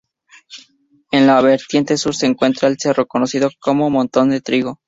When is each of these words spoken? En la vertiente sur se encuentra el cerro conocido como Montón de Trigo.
En 1.11 1.27
la 1.27 1.39
vertiente 1.41 1.95
sur 1.95 2.15
se 2.15 2.25
encuentra 2.25 2.67
el 2.67 2.79
cerro 2.79 3.05
conocido 3.05 3.51
como 3.61 3.91
Montón 3.91 4.31
de 4.31 4.41
Trigo. 4.41 4.79